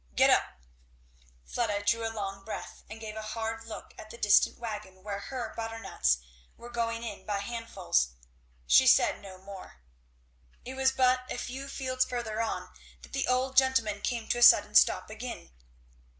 Get 0.15 0.31
up!" 0.31 0.57
Fleda 1.45 1.83
drew 1.83 2.03
a 2.07 2.09
long 2.09 2.43
breath, 2.43 2.83
and 2.89 2.99
gave 2.99 3.15
a 3.15 3.21
hard 3.21 3.65
look 3.65 3.93
at 3.99 4.09
the 4.09 4.17
distant 4.17 4.57
wagon 4.57 5.03
where 5.03 5.19
her 5.19 5.53
butternuts 5.55 6.17
were 6.57 6.71
going 6.71 7.03
in 7.03 7.23
by 7.23 7.37
handfuls. 7.37 8.13
She 8.65 8.87
said 8.87 9.21
no 9.21 9.37
more. 9.37 9.83
It 10.65 10.73
was 10.73 10.91
but 10.91 11.31
a 11.31 11.37
few 11.37 11.67
fields 11.67 12.03
further 12.03 12.41
on 12.41 12.73
that 13.03 13.13
the 13.13 13.27
old 13.27 13.55
gentleman 13.55 14.01
came 14.01 14.27
to 14.29 14.39
a 14.39 14.41
sudden 14.41 14.73
stop 14.73 15.11
again. 15.11 15.51